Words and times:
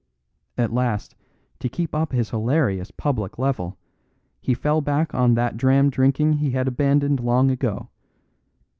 At 0.57 0.73
last, 0.73 1.13
to 1.59 1.69
keep 1.69 1.93
up 1.93 2.11
his 2.11 2.31
hilarious 2.31 2.89
public 2.89 3.37
level, 3.37 3.77
he 4.41 4.55
fell 4.55 4.81
back 4.81 5.13
on 5.13 5.35
that 5.35 5.57
dram 5.57 5.91
drinking 5.91 6.37
he 6.39 6.49
had 6.49 6.67
abandoned 6.67 7.19
long 7.19 7.51
ago. 7.51 7.89